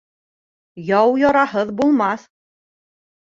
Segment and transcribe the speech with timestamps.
[0.99, 2.23] Яу яраһыҙ булмаҫ.